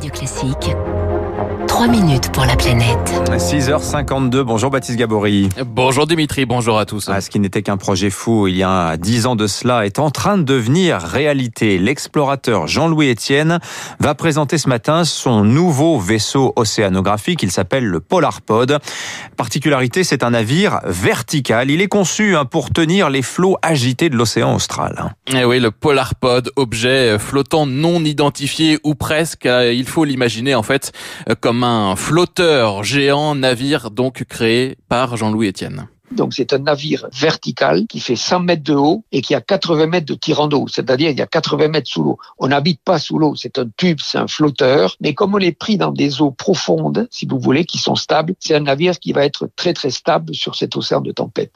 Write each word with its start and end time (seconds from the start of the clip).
Radio 0.00 0.12
Classique. 0.12 0.76
3 1.66 1.86
minutes 1.88 2.32
pour 2.32 2.44
la 2.44 2.56
planète. 2.56 2.98
6h52, 3.30 4.42
bonjour 4.42 4.70
Baptiste 4.70 4.98
Gabory. 4.98 5.48
Bonjour 5.64 6.06
Dimitri, 6.06 6.44
bonjour 6.44 6.78
à 6.78 6.84
tous. 6.84 7.08
Ah, 7.08 7.20
ce 7.20 7.30
qui 7.30 7.38
n'était 7.38 7.62
qu'un 7.62 7.76
projet 7.76 8.10
fou 8.10 8.48
il 8.48 8.56
y 8.56 8.62
a 8.62 8.96
10 8.96 9.26
ans 9.26 9.36
de 9.36 9.46
cela 9.46 9.86
est 9.86 9.98
en 9.98 10.10
train 10.10 10.36
de 10.36 10.42
devenir 10.42 10.98
réalité. 10.98 11.78
L'explorateur 11.78 12.66
Jean-Louis 12.66 13.10
Etienne 13.10 13.60
va 13.98 14.14
présenter 14.14 14.58
ce 14.58 14.68
matin 14.68 15.04
son 15.04 15.44
nouveau 15.44 15.98
vaisseau 15.98 16.52
océanographique. 16.56 17.42
Il 17.42 17.50
s'appelle 17.50 17.86
le 17.86 18.00
Polarpod. 18.00 18.78
Particularité, 19.36 20.04
c'est 20.04 20.22
un 20.22 20.30
navire 20.30 20.80
vertical. 20.84 21.70
Il 21.70 21.80
est 21.80 21.88
conçu 21.88 22.36
hein, 22.36 22.44
pour 22.44 22.70
tenir 22.70 23.10
les 23.10 23.22
flots 23.22 23.56
agités 23.62 24.10
de 24.10 24.16
l'océan 24.16 24.54
austral. 24.54 25.14
Eh 25.32 25.44
oui, 25.44 25.60
le 25.60 25.70
Polarpod, 25.70 26.50
objet 26.56 27.18
flottant 27.18 27.64
non 27.64 28.04
identifié 28.04 28.78
ou 28.82 28.94
presque, 28.94 29.46
euh, 29.46 29.72
il 29.72 29.86
faut 29.90 30.04
l'imaginer 30.04 30.54
en 30.54 30.62
fait 30.62 30.92
comme 31.40 31.64
un 31.64 31.96
flotteur 31.96 32.84
géant 32.84 33.34
navire 33.34 33.90
donc 33.90 34.24
créé 34.24 34.76
par 34.88 35.16
Jean-Louis 35.16 35.48
Etienne. 35.48 35.86
Donc 36.10 36.34
c'est 36.34 36.52
un 36.52 36.58
navire 36.58 37.06
vertical 37.12 37.86
qui 37.86 38.00
fait 38.00 38.16
100 38.16 38.40
mètres 38.40 38.64
de 38.64 38.74
haut 38.74 39.04
et 39.12 39.22
qui 39.22 39.34
a 39.34 39.40
80 39.40 39.86
mètres 39.86 40.06
de 40.06 40.14
tirant 40.14 40.48
d'eau, 40.48 40.66
c'est-à-dire 40.68 41.10
il 41.10 41.18
y 41.18 41.22
a 41.22 41.26
80 41.26 41.68
mètres 41.68 41.88
sous 41.88 42.02
l'eau. 42.02 42.18
On 42.38 42.48
n'habite 42.48 42.80
pas 42.84 42.98
sous 42.98 43.18
l'eau, 43.18 43.36
c'est 43.36 43.58
un 43.58 43.66
tube, 43.76 43.98
c'est 44.02 44.18
un 44.18 44.26
flotteur, 44.26 44.96
mais 45.00 45.14
comme 45.14 45.34
on 45.34 45.38
est 45.38 45.56
pris 45.56 45.76
dans 45.76 45.92
des 45.92 46.20
eaux 46.20 46.32
profondes, 46.32 47.06
si 47.10 47.26
vous 47.26 47.38
voulez, 47.38 47.64
qui 47.64 47.78
sont 47.78 47.94
stables, 47.94 48.34
c'est 48.40 48.54
un 48.54 48.60
navire 48.60 48.98
qui 48.98 49.12
va 49.12 49.24
être 49.24 49.48
très 49.54 49.72
très 49.72 49.90
stable 49.90 50.34
sur 50.34 50.56
cet 50.56 50.76
océan 50.76 51.00
de 51.00 51.12
tempête. 51.12 51.52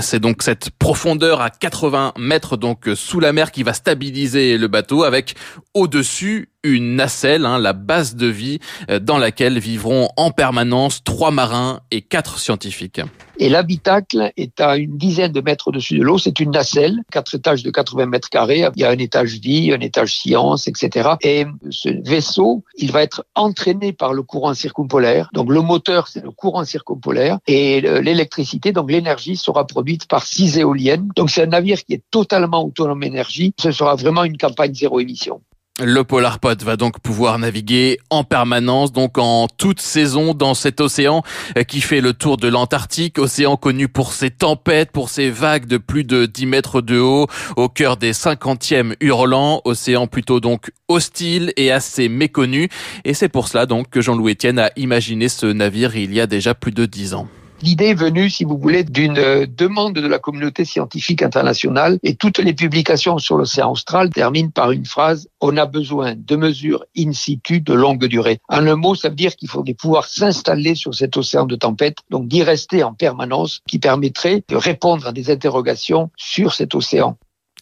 C'est 0.00 0.20
donc 0.20 0.42
cette 0.42 0.70
profondeur 0.70 1.40
à 1.40 1.48
80 1.48 2.14
mètres 2.18 2.56
donc 2.56 2.88
sous 2.94 3.20
la 3.20 3.32
mer 3.32 3.50
qui 3.50 3.62
va 3.62 3.72
stabiliser 3.72 4.58
le 4.58 4.68
bateau 4.68 5.04
avec 5.04 5.36
au-dessus 5.74 6.50
une 6.62 6.96
nacelle, 6.96 7.46
hein, 7.46 7.58
la 7.58 7.72
base 7.72 8.16
de 8.16 8.26
vie 8.26 8.58
euh, 8.90 8.98
dans 8.98 9.18
laquelle 9.18 9.58
vivront 9.58 10.08
en 10.16 10.30
permanence 10.30 11.02
trois 11.04 11.30
marins 11.30 11.80
et 11.90 12.02
quatre 12.02 12.38
scientifiques. 12.38 13.00
Et 13.38 13.48
l'habitacle 13.48 14.32
est 14.36 14.60
à 14.60 14.76
une 14.76 14.96
dizaine 14.96 15.32
de 15.32 15.40
mètres 15.40 15.68
au-dessus 15.68 15.98
de 15.98 16.02
l'eau. 16.02 16.16
C'est 16.16 16.40
une 16.40 16.52
nacelle, 16.52 17.02
quatre 17.12 17.34
étages 17.34 17.62
de 17.62 17.70
80 17.70 18.06
mètres 18.06 18.30
carrés. 18.30 18.66
Il 18.76 18.80
y 18.80 18.84
a 18.84 18.90
un 18.90 18.98
étage 18.98 19.38
vie, 19.38 19.72
un 19.74 19.80
étage 19.80 20.16
science, 20.16 20.68
etc. 20.68 21.10
Et 21.22 21.44
ce 21.70 21.90
vaisseau, 22.08 22.64
il 22.78 22.92
va 22.92 23.02
être 23.02 23.26
entraîné 23.34 23.92
par 23.92 24.14
le 24.14 24.22
courant 24.22 24.54
circumpolaire. 24.54 25.28
Donc 25.34 25.50
le 25.50 25.60
moteur, 25.60 26.08
c'est 26.08 26.22
le 26.22 26.30
courant 26.30 26.64
circumpolaire. 26.64 27.38
Et 27.46 27.80
l'électricité, 27.80 28.72
donc 28.72 28.90
l'énergie, 28.90 29.36
sera 29.36 29.66
produite 29.66 30.08
par 30.08 30.24
six 30.24 30.58
éoliennes. 30.58 31.10
Donc 31.14 31.30
c'est 31.30 31.42
un 31.42 31.46
navire 31.46 31.84
qui 31.84 31.92
est 31.92 32.02
totalement 32.10 32.64
autonome 32.64 33.02
énergie. 33.02 33.52
Ce 33.60 33.70
sera 33.70 33.96
vraiment 33.96 34.24
une 34.24 34.38
campagne 34.38 34.72
zéro 34.72 34.98
émission. 34.98 35.42
Le 35.84 36.04
Polarpod 36.04 36.62
va 36.62 36.76
donc 36.76 37.00
pouvoir 37.00 37.38
naviguer 37.38 37.98
en 38.08 38.24
permanence, 38.24 38.92
donc 38.92 39.18
en 39.18 39.46
toute 39.46 39.82
saison 39.82 40.32
dans 40.32 40.54
cet 40.54 40.80
océan 40.80 41.22
euh, 41.58 41.64
qui 41.64 41.82
fait 41.82 42.00
le 42.00 42.14
tour 42.14 42.38
de 42.38 42.48
l'Antarctique, 42.48 43.18
océan 43.18 43.58
connu 43.58 43.86
pour 43.86 44.14
ses 44.14 44.30
tempêtes, 44.30 44.90
pour 44.90 45.10
ses 45.10 45.28
vagues 45.28 45.66
de 45.66 45.76
plus 45.76 46.04
de 46.04 46.24
10 46.24 46.46
mètres 46.46 46.80
de 46.80 46.98
haut, 46.98 47.26
au 47.56 47.68
cœur 47.68 47.98
des 47.98 48.14
50e 48.14 48.94
hurlants, 49.00 49.60
océan 49.66 50.06
plutôt 50.06 50.40
donc 50.40 50.70
hostile 50.88 51.52
et 51.58 51.70
assez 51.70 52.08
méconnu. 52.08 52.70
Et 53.04 53.12
c'est 53.12 53.28
pour 53.28 53.46
cela 53.46 53.66
donc 53.66 53.90
que 53.90 54.00
Jean-Louis 54.00 54.32
Etienne 54.32 54.58
a 54.58 54.70
imaginé 54.76 55.28
ce 55.28 55.44
navire 55.44 55.94
il 55.94 56.14
y 56.14 56.22
a 56.22 56.26
déjà 56.26 56.54
plus 56.54 56.72
de 56.72 56.86
10 56.86 57.12
ans. 57.12 57.28
L'idée 57.62 57.86
est 57.86 57.94
venue, 57.94 58.28
si 58.28 58.44
vous 58.44 58.58
voulez, 58.58 58.84
d'une 58.84 59.18
euh, 59.18 59.46
demande 59.46 59.94
de 59.94 60.06
la 60.06 60.18
communauté 60.18 60.64
scientifique 60.64 61.22
internationale 61.22 61.98
et 62.02 62.14
toutes 62.14 62.38
les 62.38 62.52
publications 62.52 63.18
sur 63.18 63.38
l'océan 63.38 63.72
austral 63.72 64.10
terminent 64.10 64.50
par 64.50 64.72
une 64.72 64.84
phrase 64.84 65.28
on 65.40 65.56
a 65.56 65.66
besoin 65.66 66.14
de 66.16 66.36
mesures 66.36 66.84
in 66.96 67.12
situ 67.12 67.60
de 67.60 67.72
longue 67.72 68.04
durée. 68.06 68.38
En 68.48 68.66
un 68.66 68.76
mot, 68.76 68.94
ça 68.94 69.08
veut 69.08 69.14
dire 69.14 69.36
qu'il 69.36 69.48
faudrait 69.48 69.74
pouvoir 69.74 70.06
s'installer 70.06 70.74
sur 70.74 70.94
cet 70.94 71.16
océan 71.16 71.46
de 71.46 71.56
tempête, 71.56 71.98
donc 72.10 72.28
d'y 72.28 72.42
rester 72.42 72.82
en 72.82 72.92
permanence, 72.92 73.60
qui 73.68 73.78
permettrait 73.78 74.42
de 74.48 74.56
répondre 74.56 75.06
à 75.06 75.12
des 75.12 75.30
interrogations 75.30 76.10
sur 76.16 76.52
cet 76.52 76.74
océan. 76.74 77.16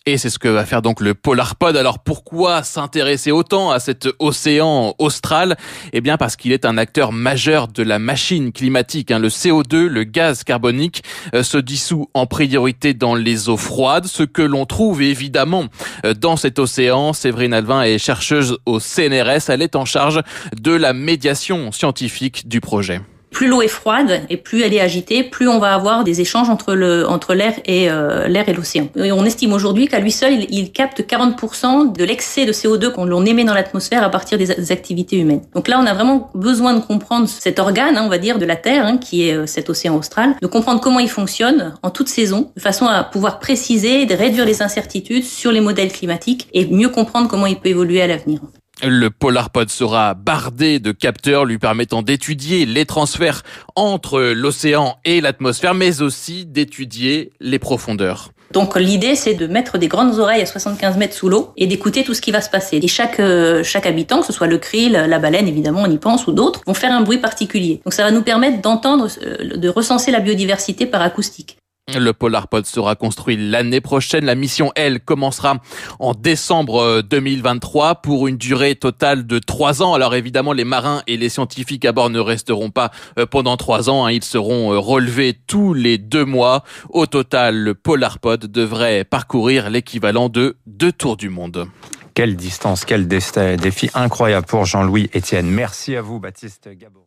Et 0.07 0.19
c'est 0.19 0.29
ce 0.29 0.39
que 0.39 0.49
va 0.49 0.67
faire 0.67 0.83
donc 0.83 1.01
le 1.01 1.15
Polarpod. 1.15 1.79
Alors 1.79 1.99
pourquoi 1.99 2.63
s'intéresser 2.63 3.33
autant 3.33 3.71
à 3.71 3.81
cet 3.81 4.07
océan 4.19 4.95
austral? 4.99 5.57
Eh 5.95 6.03
bien 6.03 6.19
parce 6.19 6.37
qu'il 6.37 6.53
est 6.53 6.67
un 6.67 6.77
acteur 6.77 7.11
majeur 7.11 7.69
de 7.69 7.83
la 7.83 7.99
machine 7.99 8.53
climatique. 8.53 9.11
Hein. 9.11 9.19
Le 9.19 9.29
CO2, 9.29 9.87
le 9.87 10.05
gaz 10.05 10.45
carbonique, 10.45 11.05
euh, 11.35 11.43
se 11.43 11.57
dissout 11.57 12.11
en 12.13 12.27
priorité 12.27 12.93
dans 12.93 13.15
les 13.15 13.49
eaux 13.49 13.57
froides. 13.57 14.05
Ce 14.05 14.25
que 14.25 14.43
l'on 14.43 14.67
trouve 14.67 15.01
évidemment 15.01 15.69
euh, 16.05 16.13
dans 16.13 16.37
cet 16.37 16.59
océan, 16.59 17.15
Séverine 17.15 17.55
Alvin 17.55 17.81
est 17.81 17.97
chercheuse 17.97 18.59
au 18.67 18.81
CNRS. 18.81 19.49
Elle 19.49 19.63
est 19.63 19.75
en 19.75 19.87
charge 19.87 20.21
de 20.55 20.73
la 20.73 20.93
médiation 20.93 21.73
scientifique 21.73 22.47
du 22.47 22.61
projet 22.61 23.01
plus 23.35 23.49
l'eau 23.49 23.61
est 23.61 23.69
froide 23.69 24.23
et 24.31 24.39
plus 24.39 24.63
elle 24.63 24.73
est 24.73 24.81
agitée, 24.81 25.25
plus 25.25 25.49
on 25.49 25.59
va 25.59 25.75
avoir 25.75 26.05
des 26.05 26.21
échanges 26.21 26.49
entre 26.49 26.75
le 26.75 27.07
entre 27.07 27.35
l'air 27.35 27.53
et 27.67 27.91
euh, 27.91 28.29
l'air 28.29 28.49
et 28.49 28.55
l'océan. 28.55 28.89
Et 28.97 29.13
on 29.13 29.25
estime 29.25 29.53
aujourd'hui 29.53 29.89
qu'à 29.89 29.99
lui 29.99 30.13
seul, 30.13 30.47
il, 30.49 30.73
capte 30.73 31.01
40% 31.01 31.93
de 31.93 32.05
l'excès 32.05 32.47
de 32.47 32.53
CO2 32.53 32.93
qu'on 32.93 33.05
l'on 33.05 33.27
émet 33.27 33.45
dans 33.45 33.53
l'atmosphère 33.53 34.03
à 34.03 34.11
partir 34.11 34.39
des, 34.39 34.73
activités 34.73 35.19
humaines. 35.19 35.43
Donc 35.55 35.69
là, 35.69 35.79
on 35.81 35.87
a 35.87 35.93
vraiment 35.93 36.31
besoin 36.35 36.75
de 36.75 36.81
comprendre 36.81 37.29
cet 37.29 37.59
organe, 37.59 37.97
hein, 37.97 38.03
on 38.05 38.09
va 38.09 38.19
dire, 38.19 38.39
de 38.39 38.47
la 38.47 38.57
Terre, 38.57 38.87
hein, 38.87 38.99
qui 38.99 39.29
est 39.29 39.35
euh, 39.35 39.47
cet 39.47 39.69
océan 39.69 39.97
austral, 39.97 40.37
de 40.41 40.47
comprendre 40.47 40.81
comment 40.81 41.01
il 41.01 41.11
fonctionne 41.11 41.75
en 41.83 41.91
toute 41.91 42.09
saison, 42.09 42.53
de 42.57 42.61
façon 42.61 42.87
à 42.87 43.03
pouvoir 43.03 43.41
préciser, 43.41 44.07
de 44.07 44.15
réduire 44.15 44.47
les 44.47 44.63
incertitudes 44.63 45.25
sur 45.25 45.51
les 45.51 45.61
modèles 45.61 45.93
climatiques 45.93 46.49
et 46.53 46.67
mieux 46.67 46.89
comprendre 46.89 47.29
comment 47.29 47.47
il 47.47 47.57
peut 47.57 47.69
évoluer 47.69 48.01
à 48.01 48.07
l'avenir. 48.07 48.41
Le 48.83 49.09
Polarpod 49.09 49.71
sera 49.71 50.15
bardé 50.15 50.81
de 50.81 50.93
capteurs 50.93 51.45
lui 51.45 51.59
permettant 51.59 52.03
d'étudier 52.03 52.67
les 52.67 52.87
transferts 52.87 53.43
entre 53.77 54.21
l'océan 54.21 54.97
et 55.05 55.21
l'atmosphère, 55.21 55.75
mais 55.75 56.03
aussi 56.03 56.45
d'étudier 56.45 57.33
les 57.41 57.59
profondeurs. 57.59 58.31
Donc 58.53 58.77
l'idée 58.79 59.17
c'est 59.17 59.35
de 59.35 59.47
mettre 59.47 59.79
des 59.79 59.89
grandes 59.89 60.19
oreilles 60.19 60.43
à 60.43 60.47
75 60.47 60.97
mètres 60.97 61.15
sous 61.15 61.29
l'eau 61.29 61.53
et 61.57 61.67
d'écouter 61.67 62.05
tout 62.05 62.15
ce 62.15 62.21
qui 62.21 62.31
va 62.31 62.41
se 62.41 62.51
passer. 62.51 62.79
Et 62.83 62.89
chaque 62.89 63.19
euh, 63.21 63.63
chaque 63.65 63.87
habitant, 63.87 64.21
que 64.21 64.27
ce 64.27 64.33
soit 64.33 64.47
le 64.47 64.59
krill, 64.59 64.93
la 64.93 65.19
baleine 65.19 65.49
évidemment, 65.49 65.83
on 65.83 65.91
y 65.91 65.99
pense 65.99 66.27
ou 66.27 66.33
d'autres, 66.33 66.61
vont 66.67 66.75
faire 66.75 66.93
un 66.93 67.01
bruit 67.01 67.19
particulier. 67.19 67.81
Donc 67.85 67.95
ça 67.95 68.05
va 68.05 68.11
nous 68.11 68.23
permettre 68.23 68.61
d'entendre, 68.61 69.09
euh, 69.25 69.57
de 69.57 69.69
recenser 69.69 70.11
la 70.11 70.21
biodiversité 70.21 70.87
par 70.87 71.03
acoustique. 71.03 71.57
Le 71.93 72.13
Polarpod 72.13 72.65
sera 72.65 72.97
construit 72.97 73.37
l'année 73.37 73.83
prochaine. 73.83 74.25
La 74.25 74.35
mission, 74.35 74.73
elle, 74.75 75.01
commencera 75.01 75.59
en 75.99 76.15
décembre 76.15 77.03
2023 77.03 77.91
euh, 77.91 77.95
pour 78.03 78.27
une 78.27 78.39
durée 78.39 78.75
totale 78.75 79.27
de 79.27 79.39
trois 79.39 79.83
ans. 79.83 79.93
Alors 79.93 80.15
évidemment, 80.15 80.55
les 80.55 80.65
marins 80.65 81.03
et 81.07 81.19
les 81.19 81.29
scientifiques 81.29 81.85
à 81.85 81.93
bord 81.93 82.09
ne 82.09 82.19
resteront 82.19 82.71
pas 82.71 82.91
euh, 83.19 83.27
pendant 83.27 83.59
trois 83.59 83.91
ans. 83.91 84.07
Hein. 84.07 84.13
Ils 84.13 84.25
seront 84.25 84.73
euh, 84.73 84.79
relevés 84.79 85.35
tous 85.47 85.75
les 85.75 85.99
deux 85.99 86.25
mois. 86.25 86.65
Au 86.89 87.05
total, 87.05 87.57
le 87.57 87.75
Polarpod 87.75 88.47
devrait 88.47 89.05
parcourir 89.05 89.69
l'équivalent 89.69 90.31
de 90.31 90.57
deux 90.67 90.93
tours 90.93 91.19
du 91.19 91.29
monde. 91.29 91.69
Quelle 92.15 92.35
distance, 92.37 92.87
quel 92.87 93.07
défi 93.07 93.91
incroyable 93.93 94.47
pour 94.47 94.65
Jean-Louis 94.65 95.11
Etienne. 95.15 95.51
Merci 95.51 95.97
à 95.97 96.03
vous, 96.03 96.19
Baptiste 96.19 96.69
Gabot. 96.71 97.04